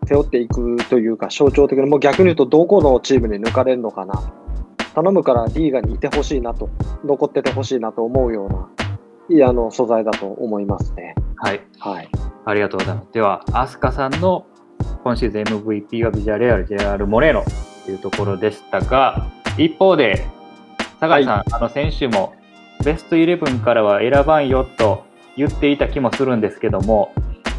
[0.07, 4.33] 背負っていくというか、象徴的に、もう逆に言うと、どこのチームに抜かれるのかな。
[4.95, 6.71] 頼むからリーガにいてほしいなと、
[7.05, 8.71] 残っててほしいなと思うような、
[9.29, 11.17] いいあの素材だと思いますね。
[11.37, 11.61] はい。
[11.81, 12.09] はい。
[12.45, 13.09] ありがとうございます。
[13.13, 14.47] では、飛鳥さんの
[15.03, 17.45] 今シーズン MVP はビジャレアル・ジェラル・モレーノ
[17.87, 20.27] というところでしたが、一方で、
[21.01, 22.35] 酒井さん、はい、あの先週も
[22.85, 25.05] ベストイレブンからは選ばんよと
[25.37, 27.13] 言っていた気もするんですけども、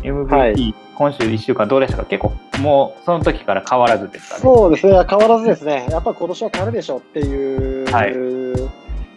[0.04, 2.06] MVP、はい、今週1週間どうでしたか？
[2.06, 4.42] 結構もうその時から変わらずですかね。
[4.42, 5.88] そうですね、変わらずですね。
[5.90, 8.14] やっぱ今年は彼でしょっていう、はい、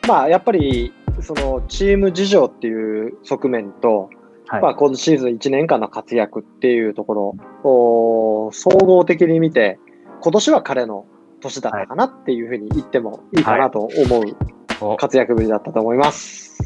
[0.07, 4.11] まあやっぱりそのチーム事情っていう側面と、
[4.47, 9.79] はい、まあ今シーズン1年間の活躍っていうところを総合的に見て、
[10.21, 11.07] 今年は彼の
[11.41, 16.59] 年だったかなっていうふうに言ってもいいかなと思う活躍ぶりだったと思います。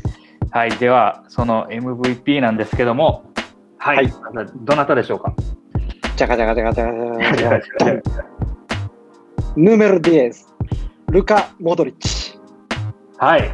[0.50, 3.24] はい、ではその MVP なんですけども、
[3.78, 4.12] はい、はい、
[4.56, 5.34] どなたでしょうか？
[6.16, 6.92] じゃかじゃかじゃかじゃか
[7.36, 8.26] じゃかじゃか。
[9.56, 10.52] ヌメロディエス、
[11.10, 12.38] ルカ・モドリッチ。
[13.18, 13.50] はい。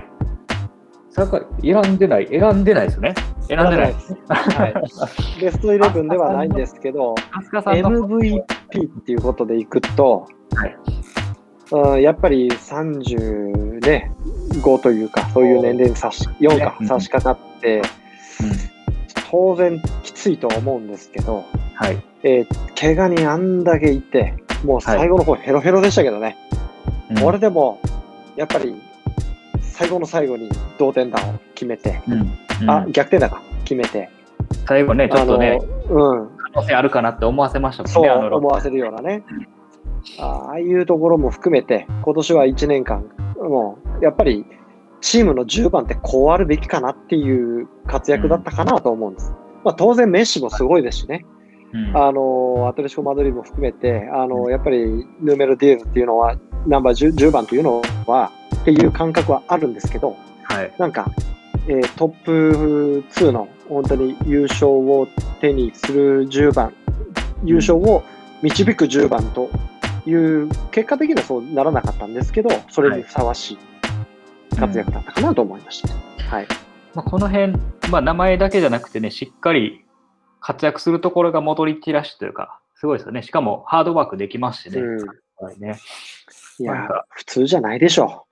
[1.11, 3.15] さか選んでない、選んでないですね。
[3.51, 3.95] 選んでない。
[3.95, 4.17] です。
[4.29, 4.67] は
[5.39, 7.17] い、ベストイレブンではないんですけど、
[7.53, 10.77] MVP っていうことでいくと、はい。
[11.73, 14.13] うん、やっぱり35、ね、
[14.83, 17.85] というか、そういう年齢に差し、4か、差し掛かって、うん、
[19.31, 22.03] 当然きついとは思うんですけど、はい。
[22.23, 24.35] えー、怪我にあんだけいて、
[24.65, 26.37] もう最後の方ヘロヘロでしたけどね、
[27.09, 27.81] はい、これでも、
[28.37, 28.81] やっぱり
[29.61, 32.33] 最後の最後に同点弾を決めて、うんうん、
[32.67, 34.09] あ、逆転弾か、決めて。
[34.67, 39.23] 最後ね、ちょっとね、うん、可能性あるかなって思わせましたもんね、そう思わせるようなね。
[40.19, 43.05] ああいうところも含めて、今年は1年間、
[43.37, 44.45] もうやっぱり
[45.01, 49.33] チームの10番ってこうあるべきかなっていう活躍だったかなと思うんです。
[49.65, 51.27] まあ、当然、メッシもすごいですしね。
[51.73, 61.07] うん、あのアトレシコ・マドリーも含めてあの、やっぱりヌーメロ・ディエズっていうのはナンバー 10, 10番というのはっていう感覚はあるんですけど、はい、なんか、
[61.69, 65.09] えー、トップ2の本当に優勝を
[65.41, 66.75] 手にする10番、
[67.45, 68.03] 優勝を
[68.43, 69.51] 導く10番と
[70.07, 75.89] いう結果的にはそうならなかったんですけど、それにふさわしい活躍だったかなと思いました。
[76.25, 76.47] はい、
[76.95, 77.53] まあ、この辺、
[77.91, 79.85] まあ、名前だけじゃなくてね、しっかり
[80.41, 83.23] 活躍するところがモドリッチらしいというか、すごいですよね。
[83.23, 84.81] しかもハードワークできますしね。
[84.81, 85.07] うん
[85.43, 85.79] はいね、
[86.59, 88.27] いや、普通じゃないでしょ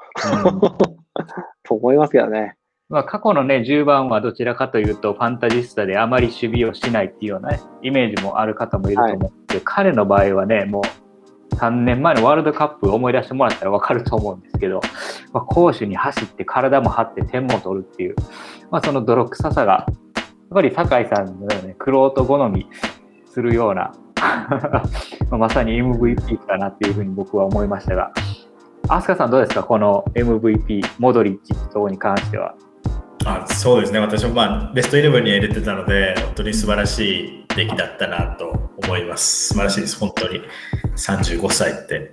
[0.44, 0.46] う。
[0.46, 0.60] うん、
[1.64, 2.56] と思いますけどね。
[2.90, 14.80] まあ、過去のね、10番はどちらかというと、ファンタジスタであまり守備をしないっていうような、ね、イメージもある方もいると思って、はい、彼の場合はね、もう3年前のワールドカップ思い出してもらったら分かると思うんですけど、
[15.34, 18.14] まあ、攻守に走って体も張って点も取るっていう、
[18.70, 19.94] まあ、その泥臭さが、やっ
[20.54, 22.68] ぱり酒井さんのね、クロート好み
[23.26, 23.92] するような
[25.36, 28.12] まさに MVP かなっていうふうに僕は思いましたが、
[28.88, 29.62] 飛鳥さんどうですか？
[29.62, 32.54] この MVP、モドリッチ等に関しては。
[33.24, 39.48] あそうですね、私も、まあ、ベストイレブンに入れてたので、本当に素晴らしい出来だったなと思います。
[39.48, 40.40] 素晴らしいです、本当に。
[40.96, 42.12] 35歳って。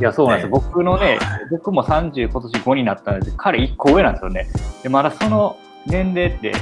[0.00, 1.18] いや、そうなんです、ね、僕のね、
[1.50, 4.48] 僕も30今年5になったので、彼1個上なんですよね。
[4.82, 6.52] で、まだその年齢って、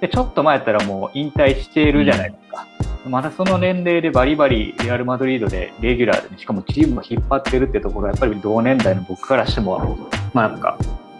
[0.00, 2.66] でちょっと前やったらもう引退しているじゃないですか。
[3.06, 10.76] うん、まだその年齢でバリバリレアル・マドリードでレギュラーで、しかもチームを引っ張ってるってところは、やっぱり同年代の僕からしても、まあなんか、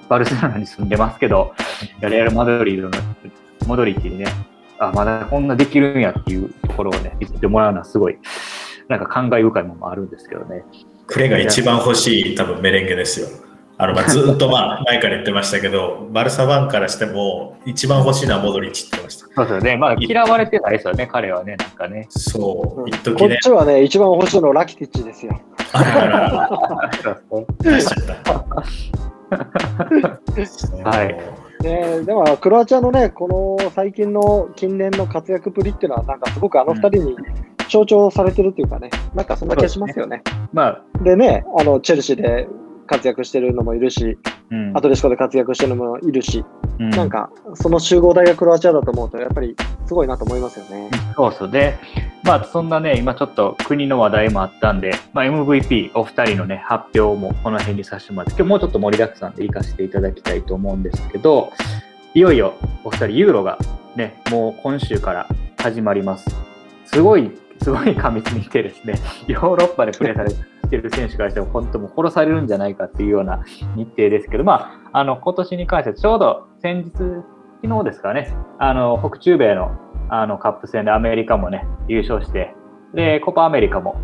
[0.08, 1.54] バルセロナに住んでますけど、
[2.00, 3.04] レアル・マドリードの
[3.66, 4.26] モドリッチにね、
[4.78, 8.18] あ、まだこんなできるんやっていうところをね、見せてもらうのはすごい、
[8.88, 10.64] なんか感慨深いものもあるんですけどね。
[11.06, 13.28] クレが一番欲しい多分メレンゲですよ。
[13.76, 19.26] あのまあずっとまあ 前から言ってましたけど、バルサファンからしても一番欲しいのはモドリッチって言ってました。
[19.26, 19.76] そうですよね。
[19.76, 22.06] まあ嫌われてないですよね、彼はね、なんかね。
[22.10, 23.28] そう、一時ね。
[23.28, 25.40] こっちはね、一番欲しいのはラキティッチですよ。
[25.72, 26.50] あららら。
[30.84, 31.64] はい。
[31.64, 37.16] ね、でもクロアチアのね、この最近の近年の活躍ぶりっていうのは、なんかすごくあの2人に
[37.68, 40.22] 象徴されてるっていうかね、うん、なんかそんな気がしますよね。
[40.24, 40.48] でね。
[40.52, 42.48] まあ、でね、あのチェルシーで
[42.86, 44.18] 活躍してるのもいるし、
[44.50, 46.44] うん、アトレシコで活躍してるのもいるし、
[46.78, 49.56] うん、なんかその集合体がクロアチアだと思うと、やっぱり
[49.86, 50.90] すごいなと思いますよね。
[51.16, 51.78] そうそうで、
[52.22, 61.52] まあそんなね、今ちょっと国の話題もあったんで、まあ、MVP お二人のね、発表もこの辺にさせてもらって、今日もうちょっと盛りだくさんで行かせていただきたいと思うんですけど、
[62.14, 63.58] いよいよお二人ユーロが
[63.96, 66.26] ね、もう今週から始まります。
[66.86, 67.30] すごい、
[67.62, 68.94] すごい過密にてですね、
[69.26, 73.44] ヨーロッパでプレーされててる選手からしても、本当も殺されるんじゃないかっていうような
[73.76, 76.90] 日程ですけど、まあ、あの今年に関してはちょうど先日、
[77.62, 79.72] 昨日ですかね、あの北中米の
[80.10, 82.54] あのカップ戦でアメリカもね、優勝して、
[82.94, 83.96] で、コパアメリカも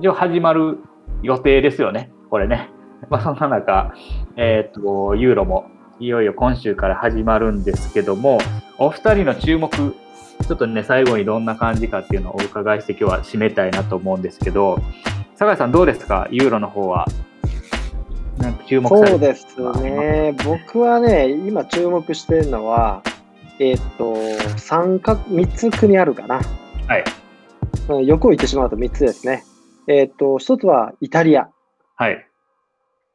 [0.00, 0.78] 一応始まる
[1.22, 2.70] 予定ですよね、これね。
[3.10, 3.92] まあ、そんな中、
[4.36, 5.66] えっ、と、ユーロも
[6.00, 8.38] いよいよ今週から始まるんですけども、
[8.78, 14.78] お二人の注目、ちょっとね、最後にどんな感じかっていうのをお伺いして今日は締めたいなと思うんですけど、
[15.36, 17.06] 酒井さん、どうですか、ユーロの方は。
[18.38, 19.46] なんか注目そうです
[19.80, 23.02] ね、僕はね、今注目してるのは、
[23.58, 26.36] えっ、と、3か、3つ国あるかな。
[26.36, 28.06] はい。
[28.06, 29.44] 横を言ってしまうと3つですね。
[29.86, 31.48] えっ、と、1つはイタリア。
[31.96, 32.26] はい。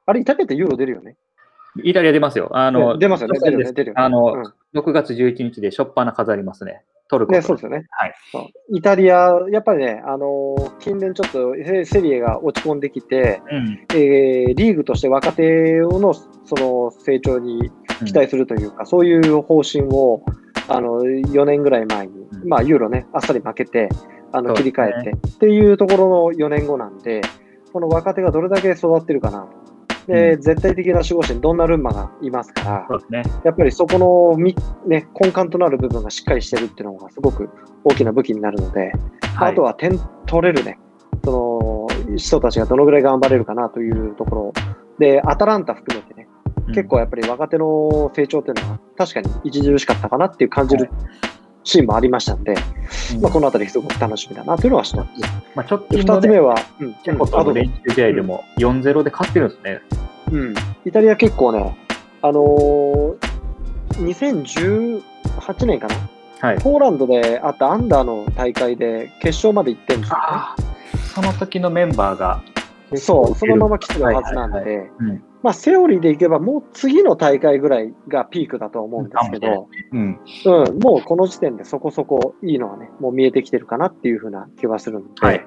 [0.05, 1.15] あれ、イタリアってユーロ出るよね。
[1.83, 2.49] イタリア出ますよ。
[2.53, 3.39] あの、出ますよね。
[3.39, 3.73] 出るよね。
[3.73, 4.01] 出るよね。
[4.01, 6.83] あの、うん、6月11日でしょっぱな飾りますね。
[7.09, 7.33] トルコ。
[7.33, 7.87] ね、そうですよね。
[7.89, 8.13] はい。
[8.71, 17.71] イタリア、やっぱりね、あの近年ちょっとセリエが落ち込んできて、うん、えー、リーグとして若手のその成長に
[18.05, 20.23] 期待するというか、うん、そういう方針を
[20.67, 23.89] あの4年ぐらい前に、うん、まあ、ユーロね、あっさり負けて、
[24.31, 27.21] あの切り替えて、ね、っていうところの4年後なんで、
[27.73, 29.78] この若手がどれだけ育ってるかなと。
[30.09, 34.55] で、うん、絶対的な守護神、ドンナルンマがいますから、ね、やっぱりそこのみ、
[34.87, 37.49] ね、根幹となる部分がしっかりしてるっていうのがすごく
[37.83, 38.91] 大きな武器になるので、
[39.35, 40.79] はい、あとは点取れるね、
[41.23, 44.53] その人たちがどのぐらい頑張れるかなというところ。
[44.97, 46.27] で、アタランタ含めてね、
[46.73, 50.89] 結構やっぱり若手の成長っていうのは確かに著しかったかなっていう感じる
[51.69, 52.55] シーンもありましたんで、
[53.15, 55.09] うん、まあ、このあたりすごく楽しみだなというのはしてます。
[55.55, 59.81] まあ、ちょっと、ね、2つ目は、うん、チェコとの練習試合でも4-0で勝ってるんですね。
[60.31, 60.53] うん、
[60.85, 61.77] イタリア結構ね、
[62.21, 63.17] あのー、
[65.49, 65.95] 2018年かな、
[66.41, 70.23] はい、ポーランドであったアンダーの大会で決勝まで行ってるんですよ、ね、
[71.15, 72.43] その時のメンバーが
[72.97, 74.91] そう、そのまま来てるはずなんで、
[75.41, 85.45] まあ、セオリーでいけば、もう次の大会ぐらいがピークだと思うんですけど、うん、うん、もうこの時点でそこそこいいのはね、もう見えてきてるかなっていうふうな気はするので、はい、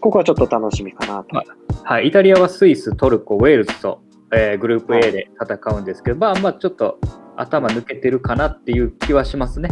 [0.00, 1.42] ここはちょっと楽しみかなと。
[1.82, 4.02] はい、イタリアはスイス、トルコ、ウェールズと、
[4.32, 6.98] えー、グループ A で戦うんですけど、はい、まあまあちょっと
[7.36, 9.70] 頭抜けてるかなっていう気はしますね。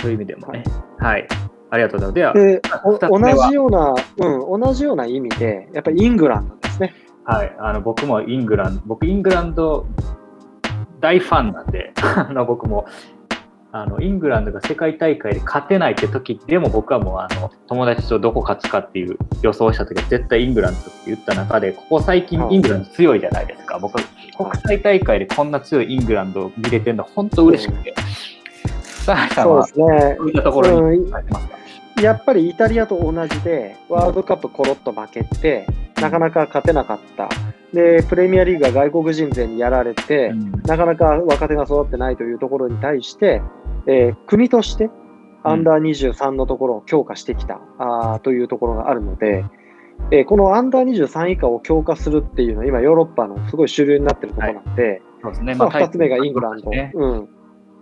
[0.00, 0.62] そういう意味でもね。
[0.98, 2.38] はい、はいありがとうございます。
[2.38, 2.62] で
[3.08, 6.94] 同じような、うん、同じような意味で、やっぱりイングランドですね。
[7.24, 9.86] はい、あの僕もイングランド、僕、イングランド
[11.00, 12.86] 大ファンなんで、 あの僕も
[13.72, 23.78] あのイングランドが世界大会で勝てないって時でも僕はもうあの友達とどこ勝つかっていう予想した時は絶対イングランドって言った中でここ最近イングランド強いじゃないですか。
[23.78, 24.00] 僕
[24.36, 27.94] 国際大会でこんな強いイングランドを見れてるの本当嬉しくて、
[29.00, 31.10] さあさんはそういったところに。
[31.10, 31.56] 書いてますか、
[32.02, 35.66] やっぱりイタリアと同じで、ワールドカップコロッと負けて、
[36.00, 37.28] なかなか勝てなかった。
[37.72, 43.42] で、プレミアリーグが外国人勢にやられて、うん、なかなか若手が育ってないというところに対して、
[43.86, 44.90] えー、国として
[45.42, 49.44] アンダー23のところを強化してきた、あというところがあるので、
[50.10, 55.54] えー、このアンダー23以下を強化するっていうのは、今、ヨーロッパのすごい主流になってるところなんで、はい、そうですね。
[55.54, 56.70] まあ、2つ目がイングランド。
[56.70, 57.28] ね、うん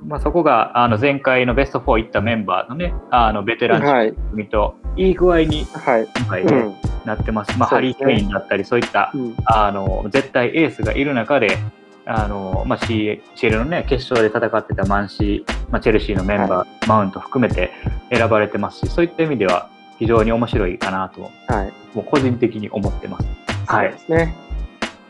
[0.03, 7.59] まあ、そこがあの前回のベスト4行ったメンバーのね、あのベテラン組といい具合に今回ね、はいうん、なってます。
[7.59, 11.59] まあ、ハリー・ケインだったり、そういった、うん、あの絶対エースがいる中で、
[12.07, 17.71] あのまあ、CL の、ね、決勝で戦ってたマンシー、まあ、チェルシーのメンバー、はい、マウント含めて
[18.11, 23.27] 選ばれてますし、そういった意味では非常に面白いかなと、はい、もう個人的に思ってます。
[23.67, 24.35] はい、そうですね。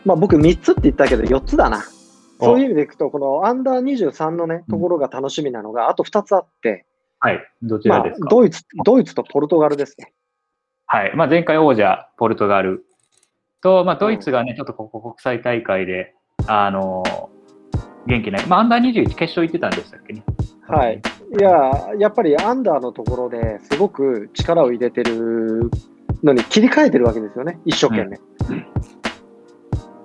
[0.03, 1.83] まあ、僕3つって言ったけど4つだな。
[2.39, 6.85] そういう意味でいくと、このアンダー23のね、ところが楽しみなのが、あと2つあって、
[7.19, 10.13] はい、どちらですか、まあ、ドイツ、ドイツとポルトガルですね。
[10.85, 11.15] はい。
[11.15, 12.85] まあ、前回王者、ポルトガル
[13.61, 16.15] と、まあ、ドイツがね、ちょっとここ国際大会で、
[16.47, 17.03] あの
[18.07, 18.45] 元気ない。
[18.47, 20.23] まあ、アンダー21決勝行ってたんでしたっけね？
[20.67, 21.01] はい。
[21.39, 25.69] いや、やっぱりアンダーのところですごく力を入れてる
[26.23, 28.17] のに切り替えてるわけですよね、一生懸命。
[28.49, 28.65] うん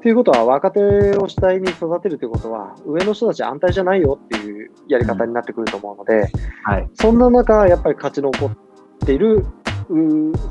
[0.04, 0.80] ということは、若手
[1.16, 6.30] を主体に育てるということは、上の人たち安泰じゃないよっていうやり方になってくると思うので、
[6.62, 8.56] はい、そんな中、やっぱり勝ち残っ
[8.98, 9.46] ている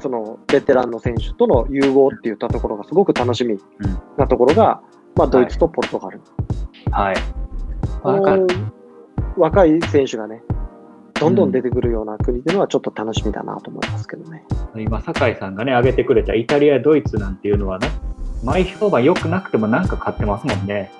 [0.01, 3.59] そのベテランの選手との融合っていったところがすごく楽しみ
[4.17, 6.19] なところが、うん、まあ、ドイツとポルトガル。
[6.89, 7.15] はい、
[8.01, 10.41] はい、若い選手がね、
[11.13, 14.47] どんどん出てくるような国っていうのはちょっと楽しみだなと思いますけどね。
[14.77, 17.87] 今、酒井さんがね、挙げてくれたイタリア、ドイツなんていうのはね、
[18.43, 20.91] 前評判良くなくてもなんか勝ってますもんね。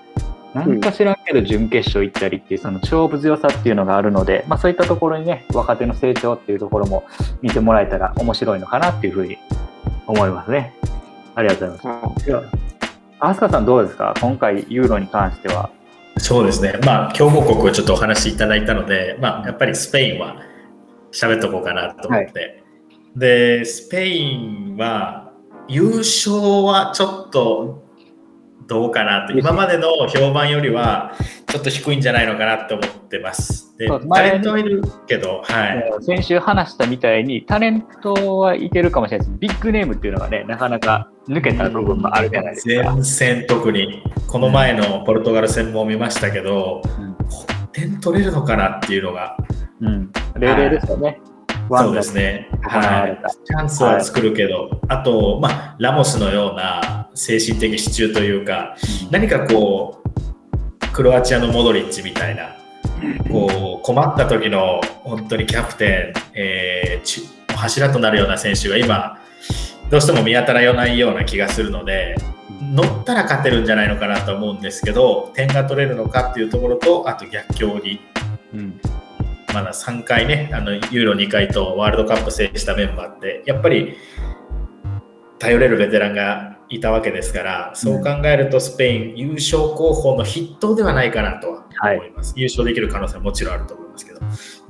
[0.53, 7.05] なんか知らんけど準決勝行ったりっていうその勝負強さっていうのがあるので、まあ、そういったところにね若手の成長っていうところも
[7.41, 9.37] 見てもらえたら面白いのかなっていうふうに
[10.05, 10.75] 思いますね。
[11.33, 12.29] ありがとうございます。
[13.19, 14.13] 飛鳥さんどうですか？
[14.21, 15.71] 今回ユーロに関しては。
[16.17, 16.79] そうですね。
[16.85, 20.37] まあ強豪国をちょっとお話しいただいたので、まあやっぱりスペインは
[21.11, 22.39] 喋っとこうかなと思って。
[22.39, 22.63] はい、
[23.15, 25.22] で、スペインは
[25.67, 27.83] 優勝はちょっと
[28.67, 31.13] どうかなと、今までの評判よりは
[31.47, 33.75] ちょっと低いんじゃないのかなと思ってます。
[33.77, 36.03] で、タレントはいるけど、はい。
[36.03, 39.39] 先週話したみたいに、タレントはいけるかもしれないです。
[39.39, 42.93] ビッグネームっていうのがね、なかなか抜けた部分もあるじゃないですか。
[42.93, 47.15] 前線特に、この前のポルトガル戦も見ましたけど、うん、
[47.71, 49.37] 点取れるのかなっていうのが。
[49.81, 51.19] うん、0 0ですよね。
[51.79, 52.49] そうですね。
[52.61, 53.17] はい。
[53.45, 58.75] チャンスは作るけど、はい、あと、まあ、ラモスのような精神的支柱というか、
[59.11, 62.55] 何かこう、クロアチアのモドリッチみたいな、
[63.31, 69.19] こう、困った時の本当にキャプテン、えー、柱となるような選手が今、
[69.89, 72.15] どうしても見当たらないような気がするので、
[72.61, 77.99] 乗ったら勝てるんじゃないのかなと思うんですけど、点が取れるのかっていうところと、あと逆境に、
[78.53, 78.79] うん、
[79.53, 83.95] まだ3回ね、あのユーロ2回とワールドカップ制したメンバーって、やっぱり
[85.37, 94.19] 頼れるベテランがいたわけですから、そう考えるとスペイン、優勝候補の筆頭ではないかなとは思います、はい、優勝できる可能性はもちろんあると思いますけど、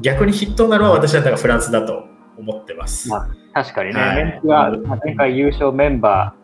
[0.02, 2.06] 逆に筆頭なのは私だったらフランスだと
[2.38, 3.08] 思ってます。
[3.10, 4.72] まあ、確かにね、はい、メンツが
[5.06, 6.36] 前回優勝メンバ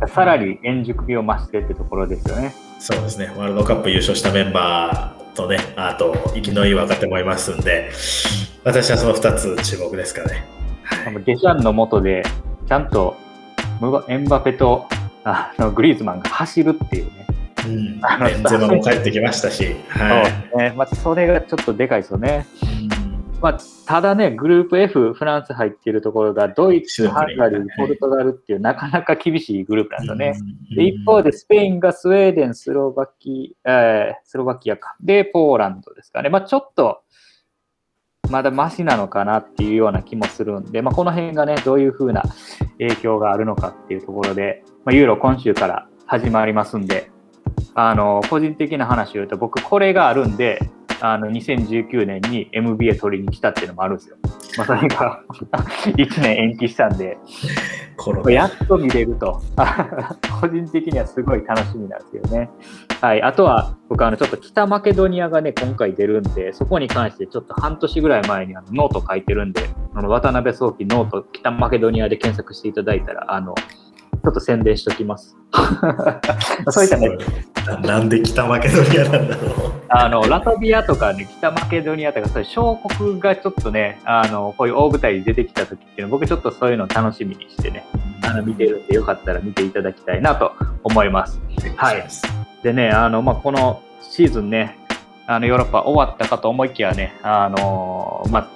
[0.00, 2.52] ー、さらに円熟味を増してってところですよね。
[2.80, 7.90] そうですね、ワールドカップ優勝したメンバーとね、あと、生きのいい若手もいますんで、
[8.64, 10.44] 私はその2つ注目ですかね。
[11.24, 12.22] デシャンのもとで、
[12.68, 13.16] ちゃんと
[14.08, 14.86] エンバペと
[15.24, 17.26] あのグリーズマンが走るっていうね。
[17.64, 22.46] うん、ベンゼマも帰ってきましたし、はい、ねまあ、それがちょっとでかいですよね。
[23.42, 30.56] まあ、ただね、グループ F、フランス入っているところが、ドイツ、ハンガリー、ポルトガルっていう、なかなか厳しいグループなんですよね。
[30.76, 34.94] で一方で、スペインがスウェーデン、スロバキ、えー、スロバキアか。
[35.00, 36.28] で、ポーランドですかね。
[36.28, 37.02] まあ、ちょっと、
[38.30, 42.22] まだマシなのかなっていうような気もするんで、まあ、この辺がね、どういうふうな
[42.78, 47.10] 影響があるのかっていうところで、まあ、ユーロ今週から始まりますんで、
[47.74, 50.60] あの、個人的な話を言うと、僕、これがあるんで、
[51.04, 54.16] あの2019年に MBA 取りに来たっていうのもあるんですよ。
[54.56, 55.20] まあ、それが
[55.98, 57.18] 1年延期したんで、
[58.28, 59.40] やっと見れると、
[60.40, 62.50] 個人的にはすごい楽しみなんですよね。
[63.00, 69.62] はい、あとは、僕、あのちょっと北マケドニアがね、今回出るんで、そこに関してちょっと半年ぐらい前にあのノート書いてるんで、
[69.94, 73.56] あの渡辺早期ノート北マケドニアで検索していただいたら、あの
[74.22, 75.36] ちょっと宣伝しておきます。
[76.70, 77.10] そういったね。
[77.82, 79.72] なんで北マケドニアなんだろう。
[79.88, 87.84] あの、ラトビアとかね、北マケドニアとか、そういう小国がちょっとね、あの、こういう大舞台に出てきた時っていうの僕ちょっとそういうのを楽しみにしてね、
[88.24, 90.52] あの、見てるんで、よかったら見ていただきたいなと
[90.84, 91.40] 思います。
[91.76, 92.04] はい。
[92.62, 94.78] でね、あの、まあ、このシーズンね、
[95.26, 98.48] あの、ヨーロッパ終わったかと思いきやね、あの、まあ、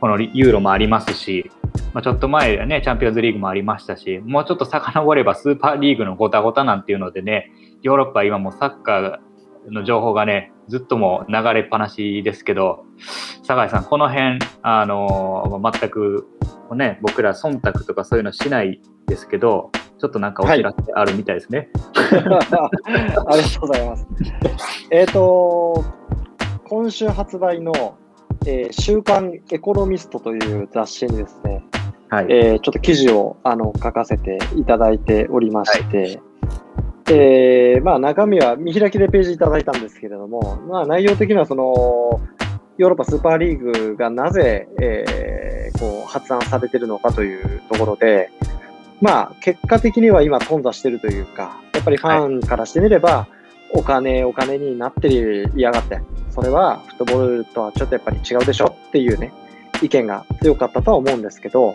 [0.00, 1.50] このユーロもありますし、
[1.96, 12.84] まあ、ちょっと前ね、チャンピオンズリーグもありましたし、もうちょっと遡ればスーパーリーグのごたごたなんていうのでね、ヨーロッパは今もサッカーの情報がね、ずっとも流れっぱなしですけど、
[13.44, 16.28] 酒井さん、この辺、あの全く、
[16.74, 21.70] ね、僕ら忖度とかそういうのしないですけど、ちょっとなんかお知らせあるみたいですね。
[21.94, 22.16] はい、
[23.26, 24.06] ありがとうございます。
[24.90, 25.82] えっ、と、
[26.68, 27.96] 今週発売の、
[28.46, 31.64] えー、週刊エコノミストという雑誌にですね、
[32.08, 36.20] はい、えー、ちょっと記事をあの書かせていただいておりまして、はい、
[37.10, 42.20] えー、まあ、中身は見開きでページいただいたんですけれども、まあ、内容的にはその
[42.78, 48.30] ヨーロッパスーパーリーグがなぜ、えー、こう発案されているのかというところで、
[49.00, 53.26] まあ、結果的には今、頓挫しているというか、やっぱりファンからしてみれば、
[53.72, 56.00] お金、お金になっていやがって、
[56.30, 59.32] それはフットボールとはちょっとやっぱり違うでしょっていうね、
[59.82, 61.72] 意見が強かったとは思うんですけど、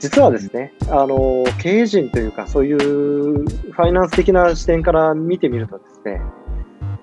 [0.00, 6.20] 実はですね、あの、経営陣というか、そういうファイナンス的な視点から見てみるとですね、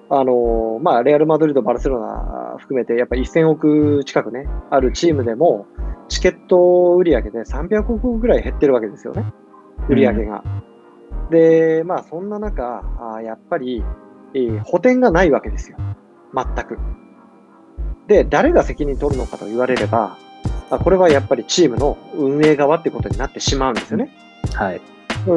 [0.09, 5.65] あの、まあ、レアル・マドリード、バルセロナ含めて、やっぱり1000億近くね、あるチームでも、
[6.07, 9.25] チケット売上げで300億ぐらい減ってるわけですよね、
[9.89, 10.43] 売上が。
[11.25, 12.83] うん、で、まあ、そんな中、
[13.15, 13.83] あやっぱり、
[14.33, 15.77] えー、補填がないわけですよ、
[16.33, 16.77] 全く。
[18.07, 20.17] で、誰が責任取るのかと言われれば、
[20.69, 24.09] あこれはやっぱりチームの運営側ってことになってしまうんですよね。
[24.53, 24.81] はい。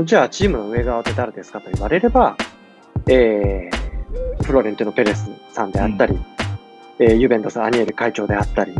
[0.05, 2.37] じゃあ、チームの運営側って誰ですかと言われれば、
[3.09, 6.25] えー、フロレンティノ・ペレスさんであったり、うん、
[6.99, 8.75] えー、ユベントス・アニエル会長であったり、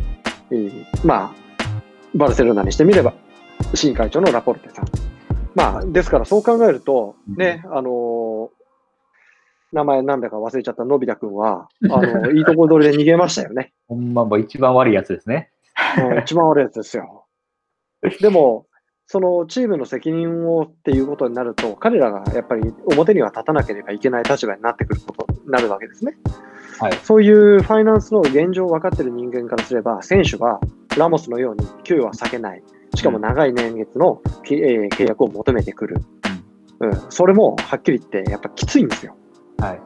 [0.51, 1.49] えー、まあ、
[2.15, 3.15] バルセロナにしてみれば、
[3.75, 4.87] 新会長のラポルテさん。
[5.55, 8.49] まあ、ですからそう考えると、ね、あのー、
[9.73, 13.73] 名前なんだか忘れちゃったのび太くんは、あの、いいとこ取りで逃げましたよね。
[13.87, 15.51] ほんま、一番悪いやつですね。
[16.23, 17.27] 一番悪いやつですよ。
[18.21, 18.67] でも、
[19.07, 26.13] そのチームの責任をっていうことになると、彼らがやっぱり表には立たなければいけない立場になってくることになるわけですね。
[26.79, 30.61] はい、そういうファイナンスの現状を分かっている人間からすれば、選手は
[30.97, 32.63] ラモスのように給与は避けない、
[32.95, 35.97] しかも長い年月の、えー、契約を求めてくる、
[36.81, 39.17] うん、それもはっきり言って、やっぱきついんですよ。
[39.59, 39.81] はい、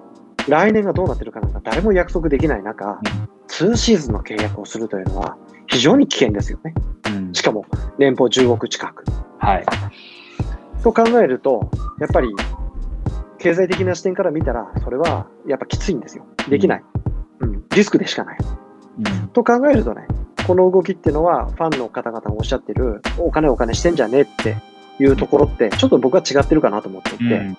[0.49, 6.75] 来年がどうなってるかなんか誰も約束できない中、うん、2シーズンの契約をするというのは、非常に危険ですよね。
[7.07, 7.65] うん、しかも
[7.99, 9.05] 年俸10億近く。
[9.39, 9.65] はい。
[10.83, 12.29] と考えると、やっぱり
[13.39, 16.27] 経済的な視点から見たら、それはやっぱきついんですよ。
[16.49, 16.85] できない。
[17.41, 18.39] うん、リスクでしかない。
[18.99, 20.07] うん、と考えるとね、
[20.47, 24.57] この動きっていうのは、ファンの方々がおっしゃってる、お金お金してんじゃねえって
[25.01, 27.57] いうところって、ちょっと僕は違ってるかなと思っていて、うん、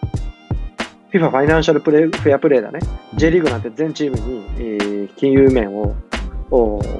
[1.11, 2.79] FIFA ファイナンシャルプレフェアプレーだね。
[3.15, 5.95] J リーグなんて全チームに、えー、金融面を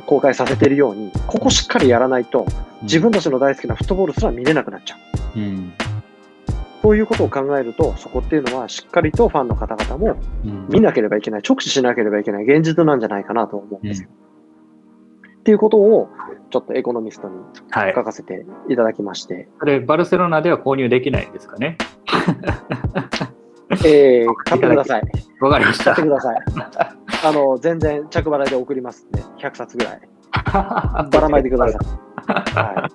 [0.07, 2.47] 公開させているように、ここしっかりやらないと、
[2.81, 4.95] 自分たちの大好きなフットボールすら見れなくなっちゃ
[5.35, 5.39] う。
[5.39, 5.73] うん、
[6.81, 10.19] そういうことを考えると、そこっていうのはしっかりとファンの方々も
[10.69, 14.09] 見なければいけない、直視しなければいけない現実なんじゃないかなと思うんですよ。
[14.11, 16.09] うん、っていうことを、
[16.49, 17.35] ちょっとエコノミストに
[17.73, 19.49] 書かせていただきまして。
[19.59, 21.77] はい、れ、バルセロナでは購入できないんですかね。
[23.85, 25.01] えー、買ってください。
[25.39, 25.93] わかりました。
[25.93, 26.37] 買ってください。
[27.25, 30.01] あの、全然着払いで送りますんで、100冊ぐらい。
[31.11, 31.81] ばらまいてください。
[32.55, 32.89] は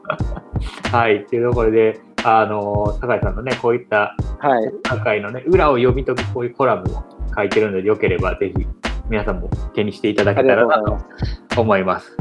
[0.90, 0.96] い。
[0.96, 1.16] はい。
[1.16, 4.72] っていうところで、あの、酒井さんのね、こういった、はい。
[4.86, 7.02] 酒井のね、裏を読み解くこういうコラムを
[7.36, 8.66] 書いてるので、よければぜひ、
[9.08, 12.16] 皆さんも手にしていただけたらなと思います。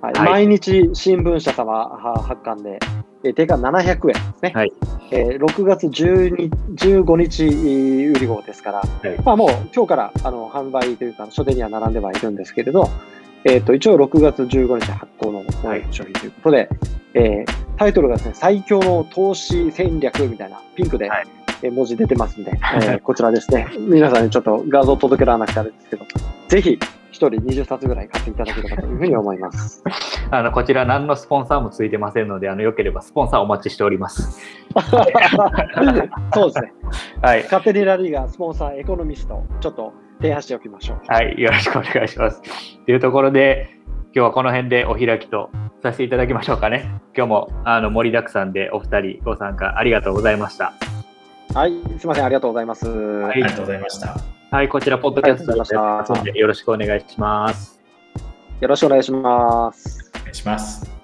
[0.00, 1.88] はい、毎日新聞社様
[2.22, 2.78] 発刊で、
[3.24, 4.52] えー、定価700円ですね。
[4.54, 4.72] はい、
[5.10, 12.90] えー、6月12 15日売り号ですから、はい、まあもう今日からあの販売というか書店には並んではいるんですけれど、
[13.44, 15.44] えー、と一応6月15日発行の
[15.90, 16.68] 商品ということで、はい、
[17.14, 21.08] えー、タイトルがですね、最強の投資戦略みたいなピンクで、
[21.62, 26.06] 文字出てますんで、えー、こちらですね、皆さんにちょっと画像届けられなくてあれですけど、
[26.48, 26.78] ぜひ
[27.18, 29.82] 人20冊ぐらい買っていただければというふうに思います。
[30.30, 34.40] あのこちら何のスポンサーもついてませんので、あのよければスポンサーお待ちしております。
[36.34, 36.72] そうですね。
[37.22, 37.44] はい。
[37.44, 40.98] カテリラリーガスポンサーエコノミスト、ちょっと提案しておきましょう。
[41.06, 42.42] はい、よろしくお願いします。
[42.84, 43.78] というところで、
[44.14, 45.50] 今日はこの辺でお開きと
[45.82, 47.00] させていただきましょうかね。
[47.16, 50.72] 今日もあの盛りだくさんでお二人ご参加ありがとうございました。
[51.54, 52.88] はい、すみません、ありがとうございます。
[52.88, 54.37] はい、ありがとうございました。
[54.50, 55.52] はい、こちら、ポッドキャスト
[56.24, 57.78] でよろしくお願いします。
[58.60, 60.10] よろしくお願いします。
[60.14, 60.97] お願いします。